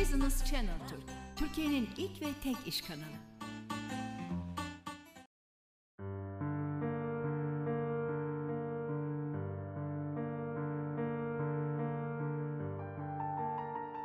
Business 0.00 0.44
Channel 0.44 0.78
Türk, 0.88 1.02
Türkiye'nin 1.36 1.88
ilk 1.96 2.22
ve 2.22 2.26
tek 2.42 2.56
iş 2.66 2.82
kanalı. 2.82 3.02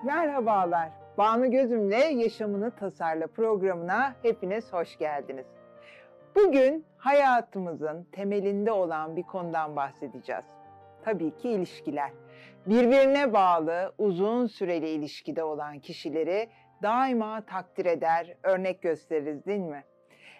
Merhabalar. 0.04 0.90
Banu 1.18 1.52
Gözüm'le 1.52 2.20
Yaşamını 2.20 2.72
Tasarla 2.72 3.28
programına 3.28 4.16
hepiniz 4.22 4.74
hoş 4.74 4.98
geldiniz. 4.98 5.46
Bugün 6.36 6.86
hayatımızın 6.98 8.08
temelinde 8.12 8.72
olan 8.72 9.16
bir 9.16 9.24
konudan 9.24 9.76
bahsedeceğiz. 9.76 10.46
Tabii 11.06 11.36
ki 11.38 11.50
ilişkiler. 11.50 12.12
Birbirine 12.66 13.34
bağlı, 13.34 13.94
uzun 13.98 14.48
süreli 14.48 14.90
ilişkide 14.90 15.44
olan 15.44 15.80
kişileri 15.80 16.50
daima 16.84 17.42
takdir 17.42 17.86
eder, 17.86 18.36
örnek 18.44 18.82
gösteririz 18.82 19.46
değil 19.46 19.60
mi? 19.60 19.84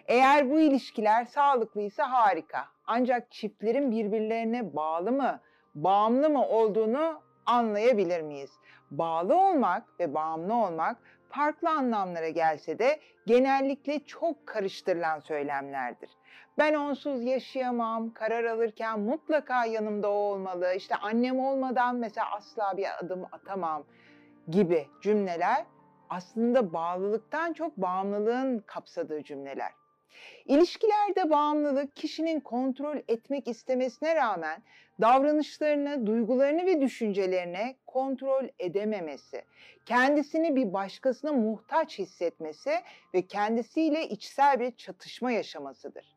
Eğer 0.08 0.50
bu 0.50 0.60
ilişkiler 0.60 1.24
sağlıklıysa 1.24 2.12
harika. 2.12 2.64
Ancak 2.86 3.30
çiftlerin 3.30 3.90
birbirlerine 3.90 4.76
bağlı 4.76 5.12
mı, 5.12 5.40
bağımlı 5.74 6.30
mı 6.30 6.46
olduğunu 6.48 7.20
anlayabilir 7.46 8.22
miyiz? 8.22 8.50
Bağlı 8.90 9.36
olmak 9.36 10.00
ve 10.00 10.14
bağımlı 10.14 10.54
olmak 10.54 10.96
farklı 11.30 11.70
anlamlara 11.70 12.28
gelse 12.28 12.78
de 12.78 13.00
genellikle 13.26 14.04
çok 14.04 14.46
karıştırılan 14.46 15.20
söylemlerdir. 15.20 16.10
Ben 16.58 16.74
onsuz 16.74 17.24
yaşayamam, 17.24 18.12
karar 18.12 18.44
alırken 18.44 19.00
mutlaka 19.00 19.64
yanımda 19.64 20.08
olmalı, 20.08 20.74
işte 20.76 20.96
annem 20.96 21.38
olmadan 21.38 21.96
mesela 21.96 22.32
asla 22.32 22.76
bir 22.76 22.98
adım 22.98 23.24
atamam 23.32 23.84
gibi 24.48 24.86
cümleler 25.02 25.64
aslında 26.10 26.72
bağlılıktan 26.72 27.52
çok 27.52 27.76
bağımlılığın 27.76 28.58
kapsadığı 28.58 29.24
cümleler. 29.24 29.72
İlişkilerde 30.44 31.30
bağımlılık 31.30 31.96
kişinin 31.96 32.40
kontrol 32.40 32.96
etmek 33.08 33.48
istemesine 33.48 34.16
rağmen 34.16 34.62
davranışlarını, 35.00 36.06
duygularını 36.06 36.66
ve 36.66 36.80
düşüncelerini 36.80 37.76
kontrol 37.86 38.44
edememesi, 38.58 39.42
kendisini 39.86 40.56
bir 40.56 40.72
başkasına 40.72 41.32
muhtaç 41.32 41.98
hissetmesi 41.98 42.70
ve 43.14 43.26
kendisiyle 43.26 44.08
içsel 44.08 44.60
bir 44.60 44.76
çatışma 44.76 45.32
yaşamasıdır. 45.32 46.13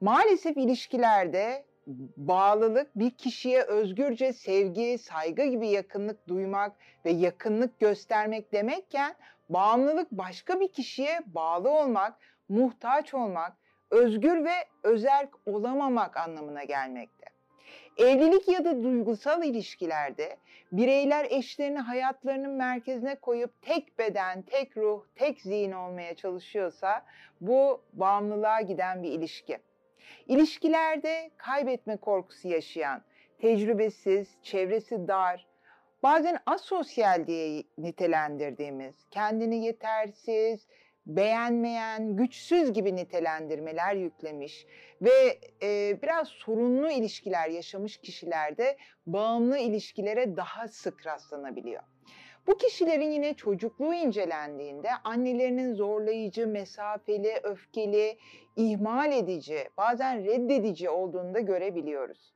Maalesef 0.00 0.56
ilişkilerde 0.56 1.64
bağlılık 2.16 2.98
bir 2.98 3.10
kişiye 3.10 3.62
özgürce 3.62 4.32
sevgi, 4.32 4.98
saygı 4.98 5.44
gibi 5.44 5.68
yakınlık 5.68 6.28
duymak 6.28 6.72
ve 7.04 7.10
yakınlık 7.10 7.80
göstermek 7.80 8.52
demekken 8.52 9.14
bağımlılık 9.48 10.10
başka 10.10 10.60
bir 10.60 10.72
kişiye 10.72 11.20
bağlı 11.26 11.70
olmak, 11.70 12.14
muhtaç 12.48 13.14
olmak, 13.14 13.52
özgür 13.90 14.44
ve 14.44 14.54
özerk 14.82 15.30
olamamak 15.46 16.16
anlamına 16.16 16.64
gelmekte. 16.64 17.26
Evlilik 17.98 18.48
ya 18.48 18.64
da 18.64 18.82
duygusal 18.82 19.44
ilişkilerde 19.44 20.36
bireyler 20.72 21.26
eşlerini 21.30 21.78
hayatlarının 21.78 22.50
merkezine 22.50 23.14
koyup 23.14 23.62
tek 23.62 23.98
beden, 23.98 24.42
tek 24.42 24.76
ruh, 24.76 25.04
tek 25.14 25.40
zihin 25.40 25.72
olmaya 25.72 26.14
çalışıyorsa 26.14 27.04
bu 27.40 27.80
bağımlılığa 27.92 28.60
giden 28.60 29.02
bir 29.02 29.12
ilişki. 29.12 29.58
İlişkilerde 30.26 31.30
kaybetme 31.36 31.96
korkusu 31.96 32.48
yaşayan, 32.48 33.02
tecrübesiz, 33.38 34.28
çevresi 34.42 35.08
dar, 35.08 35.46
bazen 36.02 36.38
asosyal 36.46 37.26
diye 37.26 37.62
nitelendirdiğimiz, 37.78 38.94
kendini 39.10 39.64
yetersiz, 39.64 40.66
beğenmeyen, 41.06 42.16
güçsüz 42.16 42.72
gibi 42.72 42.96
nitelendirmeler 42.96 43.94
yüklemiş 43.94 44.66
ve 45.02 45.38
e, 45.62 46.02
biraz 46.02 46.28
sorunlu 46.28 46.90
ilişkiler 46.90 47.48
yaşamış 47.48 47.96
kişilerde 47.96 48.76
bağımlı 49.06 49.58
ilişkilere 49.58 50.36
daha 50.36 50.68
sık 50.68 51.06
rastlanabiliyor. 51.06 51.82
Bu 52.46 52.56
kişilerin 52.56 53.10
yine 53.10 53.34
çocukluğu 53.34 53.94
incelendiğinde 53.94 54.90
annelerinin 55.04 55.74
zorlayıcı, 55.74 56.46
mesafeli, 56.46 57.40
öfkeli, 57.42 58.18
ihmal 58.56 59.12
edici, 59.12 59.68
bazen 59.76 60.24
reddedici 60.24 60.90
olduğunu 60.90 61.34
da 61.34 61.40
görebiliyoruz. 61.40 62.34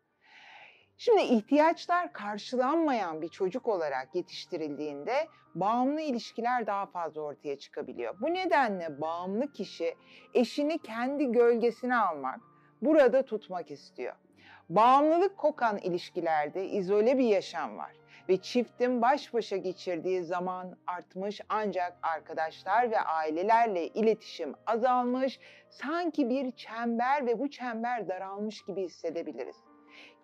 Şimdi 0.97 1.23
ihtiyaçlar 1.23 2.13
karşılanmayan 2.13 3.23
bir 3.23 3.29
çocuk 3.29 3.69
olarak 3.69 4.15
yetiştirildiğinde 4.15 5.29
bağımlı 5.55 6.01
ilişkiler 6.01 6.67
daha 6.67 6.87
fazla 6.87 7.21
ortaya 7.21 7.59
çıkabiliyor. 7.59 8.21
Bu 8.21 8.35
nedenle 8.35 9.01
bağımlı 9.01 9.53
kişi 9.53 9.95
eşini 10.35 10.79
kendi 10.79 11.33
gölgesine 11.33 11.97
almak, 11.97 12.41
burada 12.83 13.23
tutmak 13.23 13.71
istiyor. 13.71 14.15
Bağımlılık 14.69 15.37
kokan 15.37 15.79
ilişkilerde 15.79 16.69
izole 16.69 17.19
bir 17.19 17.25
yaşam 17.25 17.77
var 17.79 18.00
ve 18.29 18.37
çiftin 18.37 19.03
baş 19.03 19.35
başa 19.35 19.57
geçirdiği 19.57 20.23
zaman 20.23 20.77
artmış 20.87 21.41
ancak 21.49 21.99
arkadaşlar 22.03 22.91
ve 22.91 23.01
ailelerle 23.01 23.87
iletişim 23.87 24.55
azalmış, 24.67 25.41
sanki 25.69 26.31
bir 26.31 26.51
çember 26.51 27.27
ve 27.27 27.39
bu 27.39 27.51
çember 27.51 28.09
daralmış 28.09 28.63
gibi 28.63 28.83
hissedebiliriz. 28.83 29.57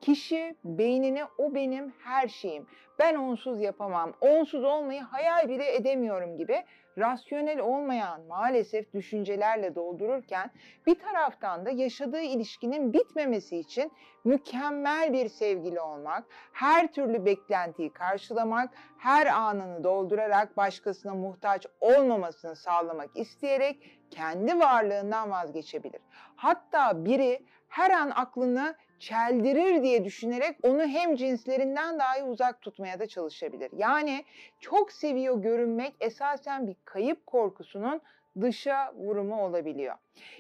Kişi 0.00 0.56
beynine 0.64 1.24
o 1.38 1.54
benim 1.54 1.94
her 2.04 2.28
şeyim, 2.28 2.66
ben 2.98 3.14
onsuz 3.14 3.60
yapamam, 3.60 4.12
onsuz 4.20 4.64
olmayı 4.64 5.00
hayal 5.00 5.48
bile 5.48 5.74
edemiyorum 5.74 6.36
gibi 6.36 6.64
rasyonel 6.98 7.60
olmayan 7.60 8.22
maalesef 8.22 8.92
düşüncelerle 8.94 9.74
doldururken 9.74 10.50
bir 10.86 10.98
taraftan 10.98 11.66
da 11.66 11.70
yaşadığı 11.70 12.20
ilişkinin 12.20 12.92
bitmemesi 12.92 13.56
için 13.56 13.92
mükemmel 14.24 15.12
bir 15.12 15.28
sevgili 15.28 15.80
olmak, 15.80 16.24
her 16.52 16.92
türlü 16.92 17.24
beklentiyi 17.24 17.92
karşılamak, 17.92 18.70
her 18.98 19.26
anını 19.26 19.84
doldurarak 19.84 20.56
başkasına 20.56 21.14
muhtaç 21.14 21.66
olmamasını 21.80 22.56
sağlamak 22.56 23.10
isteyerek 23.14 23.98
kendi 24.10 24.58
varlığından 24.58 25.30
vazgeçebilir. 25.30 26.00
Hatta 26.36 27.04
biri 27.04 27.46
her 27.68 27.90
an 27.90 28.10
aklını 28.10 28.74
çeldirir 28.98 29.82
diye 29.82 30.04
düşünerek 30.04 30.56
onu 30.62 30.86
hem 30.86 31.16
cinslerinden 31.16 31.98
dahi 31.98 32.22
uzak 32.22 32.60
tutmaya 32.60 32.98
da 32.98 33.06
çalışabilir. 33.06 33.70
Yani 33.76 34.24
çok 34.60 34.92
seviyor 34.92 35.42
görünmek 35.42 35.94
esasen 36.00 36.66
bir 36.66 36.76
kayıp 36.84 37.26
korkusunun 37.26 38.00
dışa 38.40 38.94
vurumu 38.94 39.42
olabiliyor. 39.42 39.94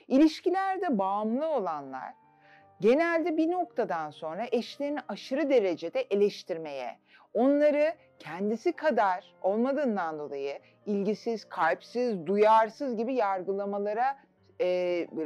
İlişkilerde 0.08 0.98
bağımlı 0.98 1.46
olanlar 1.46 2.14
genelde 2.80 3.36
bir 3.36 3.50
noktadan 3.50 4.10
sonra 4.10 4.46
eşlerini 4.52 4.98
aşırı 5.08 5.50
derecede 5.50 6.00
eleştirmeye, 6.00 6.98
onları 7.34 7.94
kendisi 8.18 8.72
kadar 8.72 9.34
olmadığından 9.42 10.18
dolayı 10.18 10.58
ilgisiz, 10.86 11.48
kalpsiz, 11.48 12.26
duyarsız 12.26 12.96
gibi 12.96 13.14
yargılamalara 13.14 14.16
e, 14.60 14.66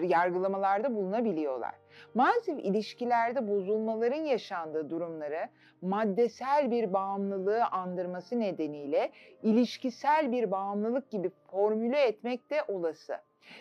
yargılamalarda 0.02 0.94
bulunabiliyorlar. 0.94 1.74
Maalesef 2.14 2.58
ilişkilerde 2.58 3.48
bozulmaların 3.48 4.24
yaşandığı 4.24 4.90
durumları 4.90 5.48
maddesel 5.82 6.70
bir 6.70 6.92
bağımlılığı 6.92 7.64
andırması 7.64 8.40
nedeniyle 8.40 9.10
ilişkisel 9.42 10.32
bir 10.32 10.50
bağımlılık 10.50 11.10
gibi 11.10 11.30
formüle 11.50 12.00
etmek 12.00 12.50
de 12.50 12.62
olası. 12.68 13.16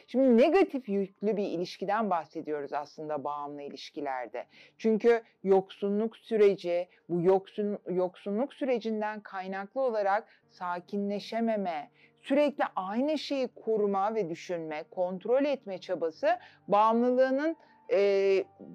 Şimdi 0.07 0.37
negatif 0.37 0.89
yüklü 0.89 1.37
bir 1.37 1.47
ilişkiden 1.47 2.09
bahsediyoruz 2.09 2.73
aslında 2.73 3.23
bağımlı 3.23 3.61
ilişkilerde. 3.61 4.45
Çünkü 4.77 5.21
yoksunluk 5.43 6.17
süreci, 6.17 6.87
bu 7.09 7.21
yoksun, 7.21 7.79
yoksunluk 7.89 8.53
sürecinden 8.53 9.19
kaynaklı 9.19 9.81
olarak 9.81 10.27
sakinleşememe, 10.49 11.89
sürekli 12.21 12.63
aynı 12.75 13.17
şeyi 13.17 13.47
kurma 13.47 14.15
ve 14.15 14.29
düşünme, 14.29 14.83
kontrol 14.91 15.45
etme 15.45 15.77
çabası 15.77 16.39
bağımlılığının 16.67 17.55
e, 17.91 17.99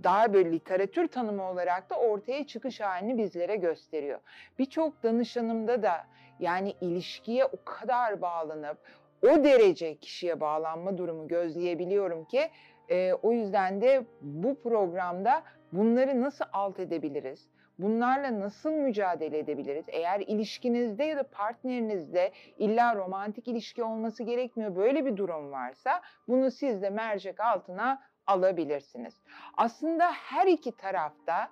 daha 0.05 0.33
böyle 0.33 0.53
literatür 0.53 1.09
tanımı 1.09 1.51
olarak 1.51 1.91
da 1.91 1.95
ortaya 1.97 2.47
çıkış 2.47 2.81
halini 2.81 3.19
bizlere 3.19 3.57
gösteriyor. 3.57 4.21
Birçok 4.59 5.03
danışanımda 5.03 5.83
da 5.83 6.07
yani 6.41 6.75
ilişkiye 6.81 7.45
o 7.45 7.65
kadar 7.65 8.21
bağlanıp 8.23 8.79
o 9.23 9.45
derece 9.45 9.95
kişiye 9.95 10.41
bağlanma 10.41 10.99
durumu 10.99 11.29
gözleyebiliyorum 11.29 12.25
ki 12.25 12.51
e, 12.89 13.13
o 13.13 13.33
yüzden 13.33 13.81
de 13.81 14.07
bu 14.21 14.63
programda 14.63 15.43
bunları 15.73 16.21
nasıl 16.21 16.45
alt 16.53 16.81
edebiliriz? 16.81 17.49
Bunlarla 17.79 18.41
nasıl 18.41 18.71
mücadele 18.71 19.39
edebiliriz? 19.39 19.85
Eğer 19.89 20.21
ilişkinizde 20.21 21.05
ya 21.05 21.17
da 21.17 21.23
partnerinizde 21.23 22.33
illa 22.59 22.95
romantik 22.97 23.49
ilişki 23.49 23.85
olması 23.85 24.23
gerekmiyor 24.23 24.77
böyle 24.77 25.07
bir 25.07 25.17
durum 25.17 25.53
varsa 25.53 26.01
bunu 26.29 26.51
siz 26.51 26.83
de 26.83 26.91
mercek 26.91 27.41
altına 27.41 28.03
alabilirsiniz. 28.27 29.15
Aslında 29.57 30.13
her 30.13 30.47
iki 30.47 30.77
tarafta 30.77 31.51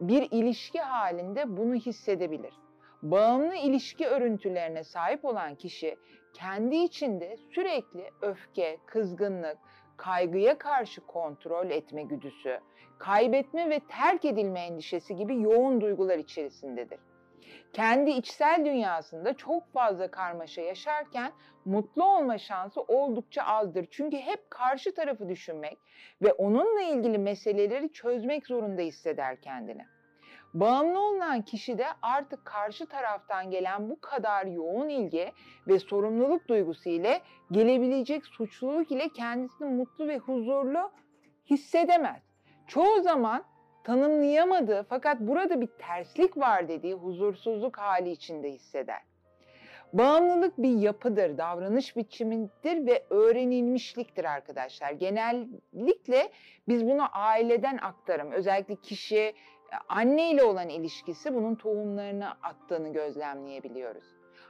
bir 0.00 0.28
ilişki 0.30 0.80
halinde 0.80 1.56
bunu 1.56 1.74
hissedebilir. 1.74 2.54
Bağımlı 3.02 3.54
ilişki 3.54 4.06
örüntülerine 4.06 4.84
sahip 4.84 5.24
olan 5.24 5.54
kişi 5.54 5.96
kendi 6.32 6.76
içinde 6.76 7.36
sürekli 7.36 8.10
öfke, 8.22 8.78
kızgınlık, 8.86 9.58
kaygıya 10.00 10.58
karşı 10.58 11.00
kontrol 11.06 11.70
etme 11.70 12.02
güdüsü, 12.02 12.60
kaybetme 12.98 13.70
ve 13.70 13.80
terk 13.80 14.24
edilme 14.24 14.60
endişesi 14.60 15.16
gibi 15.16 15.42
yoğun 15.42 15.80
duygular 15.80 16.18
içerisindedir. 16.18 16.98
Kendi 17.72 18.10
içsel 18.10 18.64
dünyasında 18.64 19.34
çok 19.34 19.72
fazla 19.72 20.10
karmaşa 20.10 20.62
yaşarken 20.62 21.32
mutlu 21.64 22.04
olma 22.04 22.38
şansı 22.38 22.80
oldukça 22.80 23.42
azdır. 23.42 23.86
Çünkü 23.90 24.16
hep 24.16 24.50
karşı 24.50 24.94
tarafı 24.94 25.28
düşünmek 25.28 25.78
ve 26.22 26.32
onunla 26.32 26.82
ilgili 26.82 27.18
meseleleri 27.18 27.92
çözmek 27.92 28.46
zorunda 28.46 28.82
hisseder 28.82 29.40
kendini. 29.40 29.86
Bağımlı 30.54 31.00
olan 31.00 31.42
kişi 31.42 31.78
de 31.78 31.86
artık 32.02 32.44
karşı 32.44 32.86
taraftan 32.86 33.50
gelen 33.50 33.90
bu 33.90 34.00
kadar 34.00 34.46
yoğun 34.46 34.88
ilgi 34.88 35.32
ve 35.68 35.78
sorumluluk 35.78 36.48
duygusu 36.48 36.88
ile 36.88 37.20
gelebilecek 37.50 38.26
suçluluk 38.26 38.92
ile 38.92 39.08
kendisini 39.08 39.68
mutlu 39.68 40.08
ve 40.08 40.18
huzurlu 40.18 40.90
hissedemez. 41.50 42.22
Çoğu 42.66 43.02
zaman 43.02 43.44
tanımlayamadığı 43.84 44.86
fakat 44.88 45.20
burada 45.20 45.60
bir 45.60 45.66
terslik 45.66 46.36
var 46.36 46.68
dediği 46.68 46.94
huzursuzluk 46.94 47.78
hali 47.78 48.10
içinde 48.10 48.52
hisseder. 48.52 49.02
Bağımlılık 49.92 50.58
bir 50.58 50.78
yapıdır, 50.78 51.38
davranış 51.38 51.96
biçimidir 51.96 52.86
ve 52.86 53.04
öğrenilmişliktir 53.10 54.24
arkadaşlar. 54.24 54.90
Genellikle 54.90 56.32
biz 56.68 56.86
bunu 56.86 57.08
aileden 57.12 57.78
aktarım. 57.82 58.32
Özellikle 58.32 58.76
kişi 58.76 59.34
anne 59.88 60.30
ile 60.30 60.44
olan 60.44 60.68
ilişkisi 60.68 61.34
bunun 61.34 61.54
tohumlarını 61.54 62.30
attığını 62.42 62.92
gözlemleyebiliyoruz. 62.92 64.04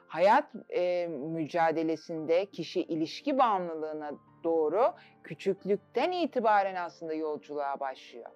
Hayat 0.09 0.45
e, 0.69 1.07
mücadelesinde 1.09 2.47
kişi 2.47 2.83
ilişki 2.83 3.39
bağımlılığına 3.39 4.13
doğru 4.45 4.95
küçüklükten 5.25 6.13
itibaren 6.13 6.75
aslında 6.75 7.15
yolculuğa 7.15 7.81
başlıyor. 7.81 8.31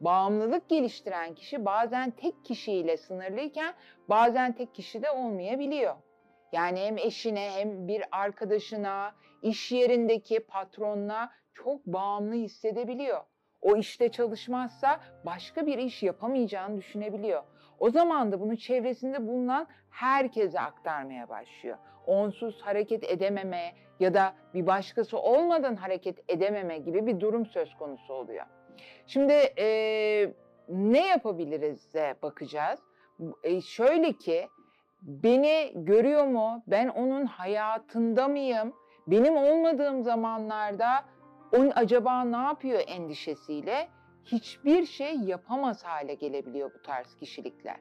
Bağımlılık 0.00 0.68
geliştiren 0.68 1.34
kişi 1.34 1.64
bazen 1.64 2.10
tek 2.10 2.44
kişiyle 2.44 2.96
sınırlıyken 2.96 3.74
bazen 4.08 4.52
tek 4.52 4.74
kişi 4.74 5.02
de 5.02 5.10
olmayabiliyor. 5.10 5.94
Yani 6.52 6.80
hem 6.80 6.98
eşine 6.98 7.50
hem 7.50 7.88
bir 7.88 8.02
arkadaşına, 8.12 9.14
iş 9.42 9.72
yerindeki 9.72 10.40
patronuna 10.40 11.30
çok 11.54 11.86
bağımlı 11.86 12.34
hissedebiliyor. 12.34 13.20
O 13.64 13.76
işte 13.76 14.08
çalışmazsa 14.08 15.00
başka 15.26 15.66
bir 15.66 15.78
iş 15.78 16.02
yapamayacağını 16.02 16.76
düşünebiliyor. 16.76 17.42
O 17.78 17.90
zaman 17.90 18.32
da 18.32 18.40
bunu 18.40 18.56
çevresinde 18.56 19.26
bulunan 19.26 19.66
herkese 19.90 20.60
aktarmaya 20.60 21.28
başlıyor. 21.28 21.76
Onsuz 22.06 22.62
hareket 22.62 23.04
edememe 23.04 23.72
ya 24.00 24.14
da 24.14 24.34
bir 24.54 24.66
başkası 24.66 25.18
olmadan 25.18 25.76
hareket 25.76 26.18
edememe 26.28 26.78
gibi 26.78 27.06
bir 27.06 27.20
durum 27.20 27.46
söz 27.46 27.74
konusu 27.74 28.14
oluyor. 28.14 28.46
Şimdi 29.06 29.32
e, 29.58 29.66
ne 30.68 31.06
yapabiliriz'e 31.06 32.14
bakacağız. 32.22 32.80
E, 33.42 33.60
şöyle 33.60 34.12
ki 34.12 34.48
beni 35.02 35.72
görüyor 35.74 36.26
mu? 36.26 36.62
Ben 36.66 36.88
onun 36.88 37.26
hayatında 37.26 38.28
mıyım? 38.28 38.72
Benim 39.06 39.36
olmadığım 39.36 40.02
zamanlarda 40.02 41.04
onun 41.54 41.72
acaba 41.74 42.24
ne 42.24 42.36
yapıyor 42.36 42.82
endişesiyle 42.86 43.88
hiçbir 44.24 44.86
şey 44.86 45.14
yapamaz 45.14 45.84
hale 45.84 46.14
gelebiliyor 46.14 46.74
bu 46.74 46.82
tarz 46.82 47.16
kişilikler. 47.16 47.76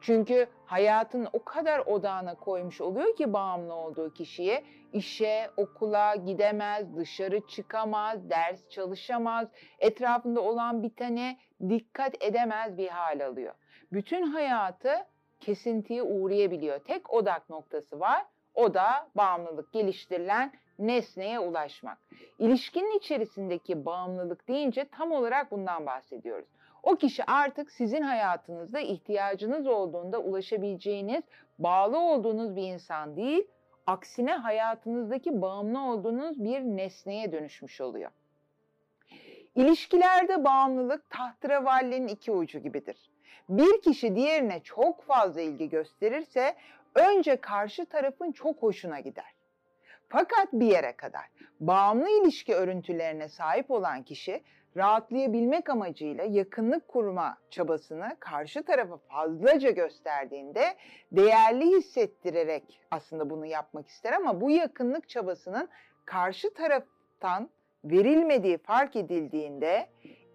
Çünkü 0.00 0.46
hayatın 0.66 1.28
o 1.32 1.44
kadar 1.44 1.78
odağına 1.78 2.34
koymuş 2.34 2.80
oluyor 2.80 3.16
ki 3.16 3.32
bağımlı 3.32 3.74
olduğu 3.74 4.12
kişiye 4.12 4.64
işe, 4.92 5.50
okula 5.56 6.16
gidemez, 6.16 6.96
dışarı 6.96 7.46
çıkamaz, 7.46 8.30
ders 8.30 8.68
çalışamaz, 8.68 9.48
etrafında 9.78 10.40
olan 10.40 10.82
bitene 10.82 11.38
dikkat 11.68 12.24
edemez 12.24 12.78
bir 12.78 12.88
hal 12.88 13.26
alıyor. 13.26 13.54
Bütün 13.92 14.22
hayatı 14.22 15.06
kesintiye 15.40 16.02
uğrayabiliyor. 16.02 16.78
Tek 16.78 17.12
odak 17.12 17.50
noktası 17.50 18.00
var. 18.00 18.26
O 18.56 18.74
da 18.74 19.08
bağımlılık 19.14 19.72
geliştirilen 19.72 20.52
nesneye 20.78 21.38
ulaşmak. 21.38 21.98
İlişkinin 22.38 22.98
içerisindeki 22.98 23.84
bağımlılık 23.84 24.48
deyince 24.48 24.84
tam 24.84 25.12
olarak 25.12 25.50
bundan 25.50 25.86
bahsediyoruz. 25.86 26.48
O 26.82 26.96
kişi 26.96 27.24
artık 27.24 27.70
sizin 27.70 28.02
hayatınızda 28.02 28.80
ihtiyacınız 28.80 29.66
olduğunda 29.66 30.18
ulaşabileceğiniz, 30.18 31.24
bağlı 31.58 31.98
olduğunuz 31.98 32.56
bir 32.56 32.62
insan 32.62 33.16
değil, 33.16 33.46
aksine 33.86 34.32
hayatınızdaki 34.32 35.42
bağımlı 35.42 35.80
olduğunuz 35.80 36.44
bir 36.44 36.60
nesneye 36.60 37.32
dönüşmüş 37.32 37.80
oluyor. 37.80 38.10
İlişkilerde 39.54 40.44
bağımlılık 40.44 41.10
tahterevallenin 41.10 42.08
iki 42.08 42.32
ucu 42.32 42.58
gibidir. 42.58 43.10
Bir 43.48 43.82
kişi 43.82 44.16
diğerine 44.16 44.60
çok 44.60 45.02
fazla 45.02 45.40
ilgi 45.40 45.68
gösterirse 45.68 46.54
önce 46.96 47.36
karşı 47.36 47.86
tarafın 47.86 48.32
çok 48.32 48.62
hoşuna 48.62 49.00
gider. 49.00 49.34
Fakat 50.08 50.52
bir 50.52 50.66
yere 50.66 50.96
kadar 50.96 51.24
bağımlı 51.60 52.08
ilişki 52.10 52.54
örüntülerine 52.54 53.28
sahip 53.28 53.70
olan 53.70 54.02
kişi 54.02 54.42
rahatlayabilmek 54.76 55.70
amacıyla 55.70 56.24
yakınlık 56.24 56.88
kurma 56.88 57.38
çabasını 57.50 58.16
karşı 58.20 58.62
tarafa 58.62 58.96
fazlaca 58.96 59.70
gösterdiğinde 59.70 60.76
değerli 61.12 61.66
hissettirerek 61.66 62.80
aslında 62.90 63.30
bunu 63.30 63.46
yapmak 63.46 63.88
ister 63.88 64.12
ama 64.12 64.40
bu 64.40 64.50
yakınlık 64.50 65.08
çabasının 65.08 65.68
karşı 66.04 66.54
taraftan 66.54 67.50
verilmediği 67.84 68.58
fark 68.58 68.96
edildiğinde 68.96 69.86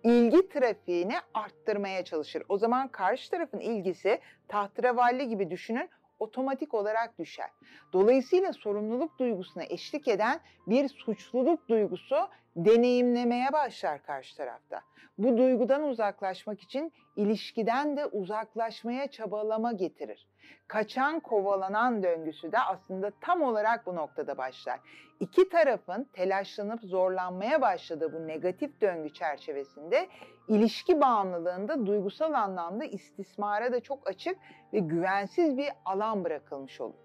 ilgi 0.04 0.50
trafiğini 0.50 1.16
arttırmaya 1.34 2.04
çalışır. 2.04 2.44
O 2.50 2.58
zaman 2.58 2.88
karşı 2.88 3.32
tarafın 3.32 3.60
ilgisi 3.60 4.20
tahterevalli 4.48 5.30
gibi 5.30 5.52
düşünün 5.52 5.90
otomatik 6.22 6.74
olarak 6.74 7.20
düşer. 7.20 7.50
Dolayısıyla 7.94 8.54
sorumluluk 8.54 9.20
duygusuna 9.20 9.64
eşlik 9.64 10.08
eden 10.08 10.40
bir 10.68 10.90
suçluluk 10.90 11.70
duygusu 11.70 12.16
deneyimlemeye 12.56 13.54
başlar 13.54 14.04
karşı 14.04 14.38
tarafta. 14.38 14.82
Bu 15.18 15.38
duygudan 15.38 15.84
uzaklaşmak 15.84 16.62
için 16.62 16.94
ilişkiden 17.16 17.98
de 17.98 18.06
uzaklaşmaya 18.06 19.08
çabalama 19.08 19.72
getirir. 19.72 20.28
Kaçan 20.68 21.20
kovalanan 21.20 22.04
döngüsü 22.04 22.52
de 22.52 22.60
aslında 22.60 23.12
tam 23.22 23.42
olarak 23.42 23.86
bu 23.86 23.96
noktada 23.96 24.38
başlar. 24.38 24.80
İki 25.20 25.50
tarafın 25.50 26.04
telaşlanıp 26.04 26.82
zorlanmaya 26.82 27.62
başladığı 27.62 28.14
bu 28.14 28.28
negatif 28.28 28.82
döngü 28.82 29.14
çerçevesinde 29.14 30.08
ilişki 30.48 31.02
bağımlılığında 31.02 31.86
duygusal 31.86 32.34
anlamda 32.34 32.86
istismara 32.86 33.72
da 33.72 33.80
çok 33.80 34.10
açık 34.10 34.38
ve 34.74 34.80
güvensiz 34.80 35.58
bir 35.58 35.70
alan 35.86 36.24
bırakılmış 36.24 36.82
olur. 36.82 36.96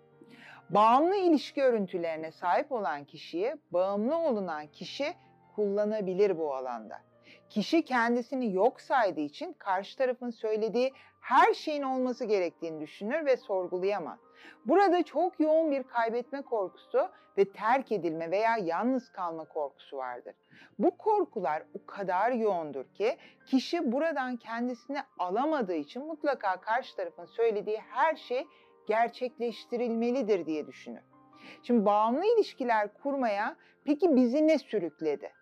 Bağımlı 0.70 1.16
ilişki 1.16 1.62
örüntülerine 1.62 2.32
sahip 2.32 2.72
olan 2.72 3.04
kişiye 3.04 3.56
bağımlı 3.70 4.18
olunan 4.18 4.66
kişi 4.66 5.14
kullanabilir 5.56 6.38
bu 6.38 6.54
alanda. 6.54 6.98
Kişi 7.48 7.84
kendisini 7.84 8.52
yok 8.54 8.80
saydığı 8.80 9.20
için 9.20 9.52
karşı 9.52 9.98
tarafın 9.98 10.30
söylediği 10.30 10.92
her 11.20 11.54
şeyin 11.54 11.82
olması 11.82 12.24
gerektiğini 12.24 12.80
düşünür 12.80 13.26
ve 13.26 13.36
sorgulayamaz. 13.36 14.18
Burada 14.64 15.02
çok 15.02 15.40
yoğun 15.40 15.70
bir 15.70 15.82
kaybetme 15.82 16.42
korkusu 16.42 17.08
ve 17.38 17.52
terk 17.52 17.92
edilme 17.92 18.30
veya 18.30 18.56
yalnız 18.56 19.12
kalma 19.12 19.44
korkusu 19.44 19.96
vardır. 19.96 20.34
Bu 20.78 20.96
korkular 20.96 21.62
o 21.74 21.86
kadar 21.86 22.32
yoğundur 22.32 22.84
ki 22.84 23.16
kişi 23.46 23.92
buradan 23.92 24.36
kendisini 24.36 24.98
alamadığı 25.18 25.74
için 25.74 26.06
mutlaka 26.06 26.60
karşı 26.60 26.96
tarafın 26.96 27.24
söylediği 27.24 27.78
her 27.78 28.16
şey 28.16 28.46
gerçekleştirilmelidir 28.88 30.46
diye 30.46 30.66
düşünür. 30.66 31.02
Şimdi 31.62 31.84
bağımlı 31.84 32.24
ilişkiler 32.24 32.94
kurmaya 32.94 33.56
peki 33.84 34.16
bizi 34.16 34.46
ne 34.46 34.58
sürükledi? 34.58 35.32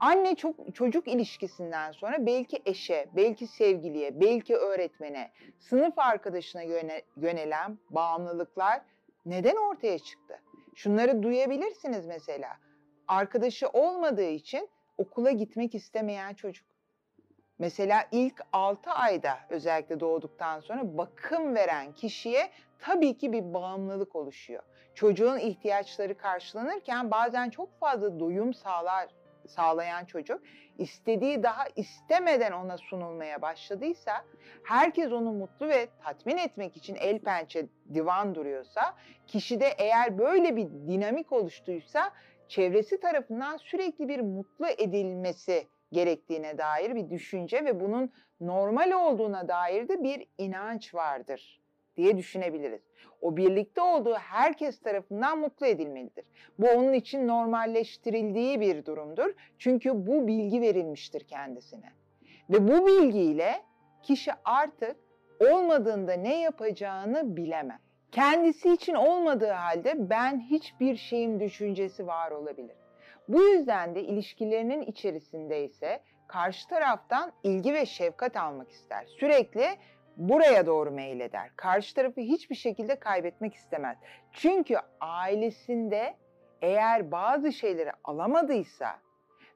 Anne 0.00 0.34
çok, 0.34 0.74
çocuk 0.74 1.08
ilişkisinden 1.08 1.92
sonra 1.92 2.26
belki 2.26 2.62
eşe, 2.66 3.08
belki 3.16 3.46
sevgiliye, 3.46 4.20
belki 4.20 4.56
öğretmene, 4.56 5.30
sınıf 5.58 5.98
arkadaşına 5.98 6.62
yöne, 6.62 7.02
yönelen 7.16 7.78
bağımlılıklar 7.90 8.82
neden 9.26 9.56
ortaya 9.56 9.98
çıktı? 9.98 10.40
Şunları 10.74 11.22
duyabilirsiniz 11.22 12.06
mesela. 12.06 12.56
Arkadaşı 13.08 13.68
olmadığı 13.68 14.30
için 14.30 14.68
okula 14.98 15.30
gitmek 15.30 15.74
istemeyen 15.74 16.34
çocuk. 16.34 16.66
Mesela 17.58 18.04
ilk 18.12 18.40
6 18.52 18.90
ayda 18.90 19.38
özellikle 19.50 20.00
doğduktan 20.00 20.60
sonra 20.60 20.98
bakım 20.98 21.54
veren 21.54 21.92
kişiye 21.92 22.50
tabii 22.78 23.18
ki 23.18 23.32
bir 23.32 23.54
bağımlılık 23.54 24.16
oluşuyor. 24.16 24.62
Çocuğun 24.94 25.38
ihtiyaçları 25.38 26.16
karşılanırken 26.16 27.10
bazen 27.10 27.50
çok 27.50 27.80
fazla 27.80 28.20
doyum 28.20 28.54
sağlar 28.54 29.08
sağlayan 29.50 30.04
çocuk 30.04 30.42
istediği 30.78 31.42
daha 31.42 31.64
istemeden 31.76 32.52
ona 32.52 32.78
sunulmaya 32.78 33.42
başladıysa, 33.42 34.24
herkes 34.64 35.12
onu 35.12 35.32
mutlu 35.32 35.68
ve 35.68 35.88
tatmin 36.04 36.38
etmek 36.38 36.76
için 36.76 36.94
el 36.94 37.18
pençe 37.18 37.66
divan 37.94 38.34
duruyorsa, 38.34 38.94
kişide 39.26 39.66
eğer 39.78 40.18
böyle 40.18 40.56
bir 40.56 40.70
dinamik 40.70 41.32
oluştuysa 41.32 42.12
çevresi 42.48 43.00
tarafından 43.00 43.56
sürekli 43.56 44.08
bir 44.08 44.20
mutlu 44.20 44.66
edilmesi 44.68 45.66
gerektiğine 45.92 46.58
dair 46.58 46.94
bir 46.94 47.10
düşünce 47.10 47.64
ve 47.64 47.80
bunun 47.80 48.12
normal 48.40 48.90
olduğuna 48.90 49.48
dair 49.48 49.88
de 49.88 50.02
bir 50.02 50.26
inanç 50.38 50.94
vardır 50.94 51.60
diye 51.96 52.16
düşünebiliriz. 52.16 52.80
O 53.20 53.36
birlikte 53.36 53.80
olduğu 53.80 54.14
herkes 54.14 54.80
tarafından 54.80 55.38
mutlu 55.38 55.66
edilmelidir. 55.66 56.24
Bu 56.58 56.68
onun 56.68 56.92
için 56.92 57.28
normalleştirildiği 57.28 58.60
bir 58.60 58.84
durumdur. 58.84 59.34
Çünkü 59.58 60.06
bu 60.06 60.26
bilgi 60.26 60.60
verilmiştir 60.60 61.20
kendisine. 61.20 61.92
Ve 62.50 62.68
bu 62.68 62.86
bilgiyle 62.86 63.62
kişi 64.02 64.30
artık 64.44 64.96
olmadığında 65.40 66.12
ne 66.12 66.40
yapacağını 66.40 67.36
bilemez. 67.36 67.80
Kendisi 68.12 68.72
için 68.72 68.94
olmadığı 68.94 69.50
halde 69.50 70.10
ben 70.10 70.40
hiçbir 70.40 70.96
şeyim 70.96 71.40
düşüncesi 71.40 72.06
var 72.06 72.30
olabilir. 72.30 72.76
Bu 73.28 73.42
yüzden 73.42 73.94
de 73.94 74.02
ilişkilerinin 74.02 74.82
içerisinde 74.82 75.64
ise 75.64 76.00
karşı 76.28 76.68
taraftan 76.68 77.32
ilgi 77.42 77.74
ve 77.74 77.86
şefkat 77.86 78.36
almak 78.36 78.70
ister. 78.70 79.06
Sürekli 79.06 79.66
buraya 80.16 80.66
doğru 80.66 80.90
meyleder. 80.90 81.50
Karşı 81.56 81.94
tarafı 81.94 82.20
hiçbir 82.20 82.54
şekilde 82.54 82.96
kaybetmek 82.98 83.54
istemez. 83.54 83.98
Çünkü 84.32 84.76
ailesinde 85.00 86.16
eğer 86.62 87.10
bazı 87.10 87.52
şeyleri 87.52 87.90
alamadıysa 88.04 88.98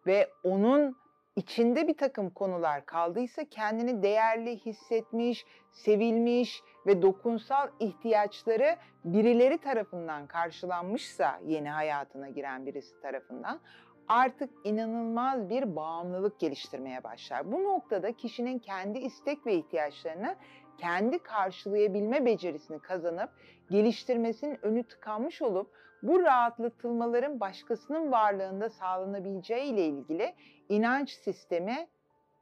ve 0.06 0.30
onun 0.44 0.96
içinde 1.36 1.88
bir 1.88 1.96
takım 1.96 2.30
konular 2.30 2.86
kaldıysa 2.86 3.44
kendini 3.44 4.02
değerli 4.02 4.56
hissetmiş, 4.56 5.46
sevilmiş 5.72 6.62
ve 6.86 7.02
dokunsal 7.02 7.68
ihtiyaçları 7.80 8.76
birileri 9.04 9.58
tarafından 9.58 10.26
karşılanmışsa 10.26 11.40
yeni 11.46 11.70
hayatına 11.70 12.28
giren 12.28 12.66
birisi 12.66 13.00
tarafından 13.00 13.60
artık 14.08 14.50
inanılmaz 14.64 15.50
bir 15.50 15.76
bağımlılık 15.76 16.40
geliştirmeye 16.40 17.04
başlar. 17.04 17.52
Bu 17.52 17.64
noktada 17.64 18.12
kişinin 18.12 18.58
kendi 18.58 18.98
istek 18.98 19.46
ve 19.46 19.54
ihtiyaçlarını 19.54 20.36
kendi 20.78 21.18
karşılayabilme 21.18 22.24
becerisini 22.24 22.78
kazanıp 22.78 23.30
geliştirmesinin 23.70 24.58
önü 24.62 24.84
tıkanmış 24.84 25.42
olup 25.42 25.70
bu 26.02 26.22
rahatlatılmaların 26.22 27.40
başkasının 27.40 28.12
varlığında 28.12 28.70
sağlanabileceği 28.70 29.72
ile 29.72 29.86
ilgili 29.86 30.34
inanç 30.68 31.10
sistemi 31.10 31.86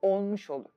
olmuş 0.03 0.51
olur. 0.51 0.71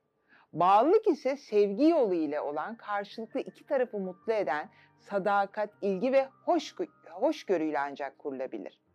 Bağlılık 0.52 1.06
ise 1.06 1.36
sevgi 1.36 1.84
yolu 1.88 2.14
ile 2.14 2.40
olan 2.40 2.74
karşılıklı 2.74 3.40
iki 3.40 3.66
tarafı 3.66 3.98
mutlu 3.98 4.32
eden 4.32 4.68
sadakat, 4.98 5.70
ilgi 5.82 6.12
ve 6.12 6.28
hoşgö 6.44 6.86
hoşgörüyle 7.10 7.78
ancak 7.80 8.18
kurulabilir. 8.18 8.85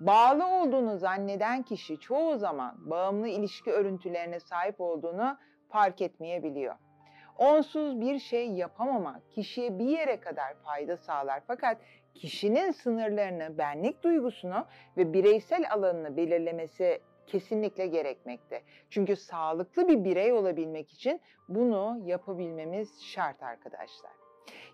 Bağlı 0.00 0.46
olduğunu 0.46 0.98
zanneden 0.98 1.62
kişi 1.62 2.00
çoğu 2.00 2.38
zaman 2.38 2.90
bağımlı 2.90 3.28
ilişki 3.28 3.72
örüntülerine 3.72 4.40
sahip 4.40 4.80
olduğunu 4.80 5.38
fark 5.68 6.02
etmeyebiliyor. 6.02 6.74
Onsuz 7.38 8.00
bir 8.00 8.18
şey 8.18 8.50
yapamamak 8.50 9.30
kişiye 9.30 9.78
bir 9.78 9.84
yere 9.84 10.20
kadar 10.20 10.54
fayda 10.54 10.96
sağlar 10.96 11.42
fakat 11.46 11.78
kişinin 12.14 12.70
sınırlarını, 12.70 13.58
benlik 13.58 14.02
duygusunu 14.02 14.66
ve 14.96 15.12
bireysel 15.12 15.72
alanını 15.72 16.16
belirlemesi 16.16 17.02
kesinlikle 17.26 17.86
gerekmekte. 17.86 18.62
Çünkü 18.90 19.16
sağlıklı 19.16 19.88
bir 19.88 20.04
birey 20.04 20.32
olabilmek 20.32 20.90
için 20.90 21.20
bunu 21.48 22.00
yapabilmemiz 22.04 23.02
şart 23.02 23.42
arkadaşlar. 23.42 24.12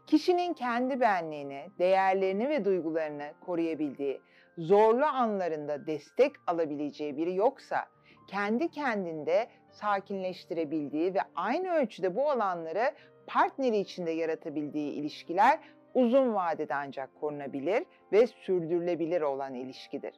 Kişinin 0.06 0.54
kendi 0.54 1.00
benliğini, 1.00 1.66
değerlerini 1.78 2.48
ve 2.48 2.64
duygularını 2.64 3.32
koruyabildiği, 3.46 4.20
zorlu 4.58 5.04
anlarında 5.04 5.86
destek 5.86 6.32
alabileceği 6.46 7.16
biri 7.16 7.34
yoksa, 7.34 7.86
kendi 8.26 8.70
kendinde 8.70 9.48
sakinleştirebildiği 9.70 11.14
ve 11.14 11.20
aynı 11.34 11.72
ölçüde 11.74 12.16
bu 12.16 12.30
alanları 12.30 12.92
partneri 13.26 13.78
içinde 13.78 14.10
yaratabildiği 14.10 14.92
ilişkiler 14.92 15.58
uzun 15.94 16.34
vadede 16.34 16.74
ancak 16.74 17.20
korunabilir 17.20 17.84
ve 18.12 18.26
sürdürülebilir 18.26 19.20
olan 19.20 19.54
ilişkidir. 19.54 20.14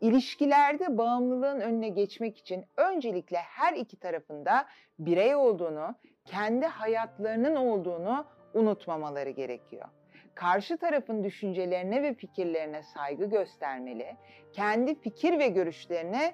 İlişkilerde 0.00 0.98
bağımlılığın 0.98 1.60
önüne 1.60 1.88
geçmek 1.88 2.38
için 2.38 2.64
öncelikle 2.76 3.38
her 3.38 3.72
iki 3.72 3.96
tarafında 3.96 4.66
birey 4.98 5.34
olduğunu, 5.34 5.94
kendi 6.24 6.66
hayatlarının 6.66 7.56
olduğunu 7.56 8.26
unutmamaları 8.54 9.30
gerekiyor. 9.30 9.88
Karşı 10.36 10.76
tarafın 10.78 11.24
düşüncelerine 11.24 12.02
ve 12.02 12.14
fikirlerine 12.14 12.82
saygı 12.82 13.24
göstermeli, 13.24 14.16
kendi 14.52 15.00
fikir 15.00 15.38
ve 15.38 15.48
görüşlerini 15.48 16.32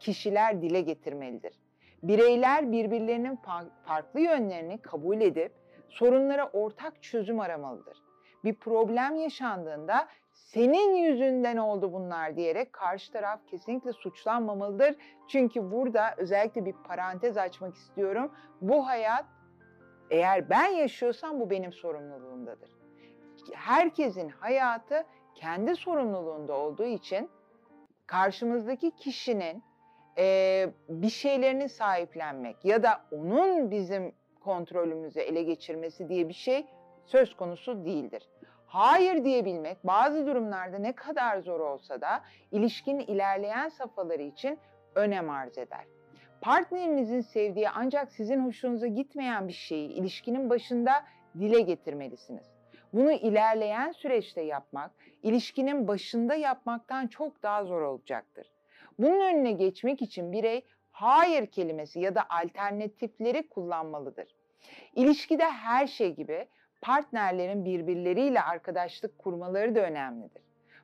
kişiler 0.00 0.62
dile 0.62 0.80
getirmelidir. 0.80 1.58
Bireyler 2.02 2.72
birbirlerinin 2.72 3.38
farklı 3.86 4.20
yönlerini 4.20 4.82
kabul 4.82 5.20
edip 5.20 5.52
sorunlara 5.88 6.48
ortak 6.48 7.02
çözüm 7.02 7.40
aramalıdır. 7.40 7.98
Bir 8.44 8.54
problem 8.54 9.16
yaşandığında 9.16 10.08
senin 10.32 10.94
yüzünden 10.94 11.56
oldu 11.56 11.92
bunlar 11.92 12.36
diyerek 12.36 12.72
karşı 12.72 13.12
taraf 13.12 13.40
kesinlikle 13.46 13.92
suçlanmamalıdır. 13.92 14.96
Çünkü 15.28 15.70
burada 15.70 16.14
özellikle 16.16 16.64
bir 16.64 16.74
parantez 16.88 17.36
açmak 17.36 17.74
istiyorum. 17.74 18.32
Bu 18.60 18.86
hayat 18.86 19.24
eğer 20.10 20.50
ben 20.50 20.66
yaşıyorsam 20.66 21.40
bu 21.40 21.50
benim 21.50 21.72
sorumluluğumdadır. 21.72 22.81
Herkesin 23.52 24.28
hayatı 24.28 25.04
kendi 25.34 25.76
sorumluluğunda 25.76 26.52
olduğu 26.52 26.84
için 26.84 27.30
karşımızdaki 28.06 28.90
kişinin 28.90 29.62
e, 30.18 30.66
bir 30.88 31.08
şeylerini 31.08 31.68
sahiplenmek 31.68 32.64
ya 32.64 32.82
da 32.82 33.04
onun 33.10 33.70
bizim 33.70 34.12
kontrolümüzü 34.40 35.20
ele 35.20 35.42
geçirmesi 35.42 36.08
diye 36.08 36.28
bir 36.28 36.34
şey 36.34 36.66
söz 37.04 37.36
konusu 37.36 37.84
değildir. 37.84 38.28
Hayır 38.66 39.24
diyebilmek 39.24 39.86
bazı 39.86 40.26
durumlarda 40.26 40.78
ne 40.78 40.92
kadar 40.92 41.38
zor 41.38 41.60
olsa 41.60 42.00
da 42.00 42.22
ilişkinin 42.50 43.06
ilerleyen 43.06 43.68
safhaları 43.68 44.22
için 44.22 44.58
önem 44.94 45.30
arz 45.30 45.58
eder. 45.58 45.84
Partnerinizin 46.40 47.20
sevdiği 47.20 47.68
ancak 47.68 48.12
sizin 48.12 48.46
hoşunuza 48.46 48.86
gitmeyen 48.86 49.48
bir 49.48 49.52
şeyi 49.52 49.88
ilişkinin 49.88 50.50
başında 50.50 50.92
dile 51.38 51.60
getirmelisiniz. 51.60 52.51
Bunu 52.92 53.12
ilerleyen 53.12 53.92
süreçte 53.92 54.40
yapmak, 54.40 54.90
ilişkinin 55.22 55.88
başında 55.88 56.34
yapmaktan 56.34 57.06
çok 57.06 57.42
daha 57.42 57.64
zor 57.64 57.82
olacaktır. 57.82 58.52
Bunun 58.98 59.20
önüne 59.20 59.52
geçmek 59.52 60.02
için 60.02 60.32
birey 60.32 60.64
hayır 60.90 61.46
kelimesi 61.46 62.00
ya 62.00 62.14
da 62.14 62.26
alternatifleri 62.28 63.48
kullanmalıdır. 63.48 64.34
İlişkide 64.94 65.44
her 65.44 65.86
şey 65.86 66.14
gibi 66.14 66.48
partnerlerin 66.82 67.64
birbirleriyle 67.64 68.42
arkadaşlık 68.42 69.18
kurmaları 69.18 69.74
da 69.74 69.80
önemlidir. 69.80 70.42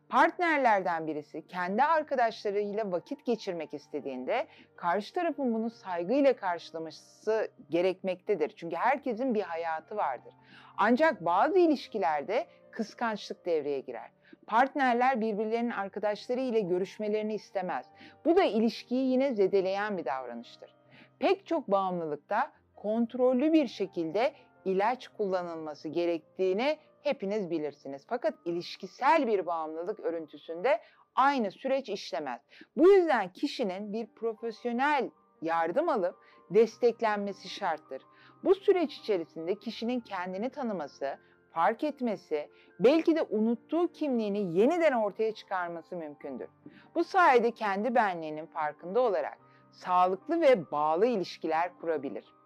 Partnerlerden 0.09 1.07
birisi 1.07 1.47
kendi 1.47 1.83
arkadaşlarıyla 1.83 2.93
vakit 2.93 3.25
geçirmek 3.25 3.75
istediğinde 3.75 4.47
karşı 4.77 5.15
tarafın 5.15 5.55
bunu 5.55 5.71
saygıyla 5.71 6.37
karşılaması 6.37 7.51
gerekmektedir. 7.71 8.53
Çünkü 8.57 8.77
herkesin 8.77 9.35
bir 9.35 9.43
hayatı 9.43 9.97
vardır. 9.97 10.33
Ancak 10.77 11.25
bazı 11.25 11.59
ilişkilerde 11.59 12.47
kıskançlık 12.71 13.47
devreye 13.47 13.81
girer. 13.81 14.11
Partnerler 14.47 15.21
birbirlerinin 15.21 15.71
arkadaşları 15.71 16.41
ile 16.41 16.61
görüşmelerini 16.61 17.35
istemez. 17.35 17.87
Bu 18.25 18.37
da 18.37 18.45
ilişkiyi 18.45 19.11
yine 19.11 19.35
zedeleyen 19.35 19.99
bir 19.99 20.05
davranıştır. 20.05 20.75
Pek 21.19 21.47
çok 21.47 21.71
bağımlılıkta 21.71 22.53
kontrollü 22.77 23.53
bir 23.53 23.67
şekilde 23.67 24.33
ilaç 24.65 25.09
kullanılması 25.09 25.89
gerektiğini 25.89 26.79
hepiniz 27.09 27.51
bilirsiniz. 27.51 28.07
Fakat 28.09 28.35
ilişkisel 28.45 29.27
bir 29.27 29.47
bağımlılık 29.47 30.01
örüntüsünde 30.01 30.81
aynı 31.15 31.51
süreç 31.51 31.89
işlemez. 31.89 32.41
Bu 32.77 32.91
yüzden 32.91 33.33
kişinin 33.33 33.93
bir 33.93 34.07
profesyonel 34.07 35.11
yardım 35.43 35.89
alıp 35.89 36.17
desteklenmesi 36.51 37.49
şarttır. 37.49 38.03
Bu 38.45 38.55
süreç 38.55 38.97
içerisinde 38.99 39.55
kişinin 39.55 40.01
kendini 40.01 40.51
tanıması, 40.51 41.19
fark 41.53 41.85
etmesi, 41.85 42.51
belki 42.81 43.17
de 43.17 43.23
unuttuğu 43.23 43.93
kimliğini 43.93 44.59
yeniden 44.59 44.93
ortaya 44.93 45.35
çıkarması 45.35 45.97
mümkündür. 45.97 46.49
Bu 46.95 47.05
sayede 47.05 47.51
kendi 47.51 47.95
benliğinin 47.95 48.47
farkında 48.47 49.01
olarak 49.01 49.39
sağlıklı 49.73 50.41
ve 50.41 50.71
bağlı 50.71 51.07
ilişkiler 51.07 51.79
kurabilir. 51.81 52.38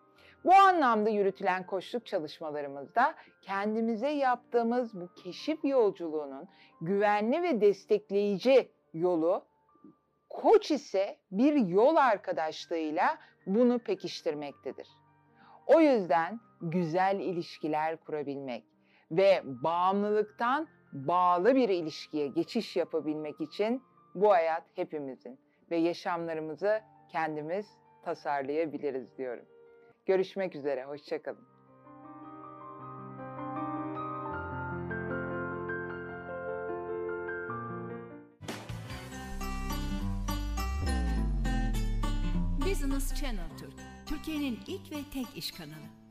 Bu 0.45 0.55
anlamda 0.55 1.11
yürütülen 1.11 1.67
koçluk 1.67 2.07
çalışmalarımızda 2.07 3.15
kendimize 3.43 4.09
yaptığımız 4.09 5.01
bu 5.01 5.09
keşif 5.23 5.65
yolculuğunun 5.65 6.49
güvenli 6.81 7.43
ve 7.43 7.61
destekleyici 7.61 8.73
yolu 8.95 9.45
Koç 10.33 10.71
ise 10.71 11.19
bir 11.31 11.55
yol 11.55 11.97
arkadaşlığıyla 11.97 13.19
bunu 13.47 13.79
pekiştirmektedir. 13.79 14.89
O 15.67 15.81
yüzden 15.81 16.41
güzel 16.61 17.21
ilişkiler 17.21 17.97
kurabilmek 17.97 18.65
ve 19.11 19.43
bağımlılıktan 19.45 20.69
bağlı 20.93 21.55
bir 21.55 21.69
ilişkiye 21.69 22.29
geçiş 22.29 22.77
yapabilmek 22.77 23.41
için 23.41 23.83
bu 24.15 24.31
hayat 24.31 24.65
hepimizin 24.75 25.41
ve 25.71 25.77
yaşamlarımızı 25.77 26.81
kendimiz 27.09 27.67
tasarlayabiliriz 28.05 29.19
diyorum. 29.19 29.52
Görüşmek 30.07 30.55
üzere, 30.55 30.85
hoşçakalın. 30.85 31.47
Business 42.61 43.15
Channel 43.21 43.59
Türk, 43.59 43.75
Türkiye'nin 44.07 44.59
ilk 44.67 44.93
ve 44.93 44.97
tek 45.13 45.37
iş 45.37 45.51
kanalı. 45.51 46.02